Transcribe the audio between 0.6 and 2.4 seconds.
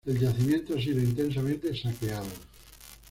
ha sido intensamente saqueado.